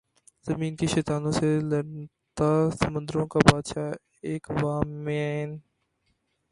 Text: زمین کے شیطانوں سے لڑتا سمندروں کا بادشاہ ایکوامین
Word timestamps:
زمین 0.45 0.73
کے 0.75 0.87
شیطانوں 0.93 1.31
سے 1.31 1.49
لڑتا 1.69 2.49
سمندروں 2.79 3.25
کا 3.31 3.39
بادشاہ 3.51 3.91
ایکوامین 4.27 5.49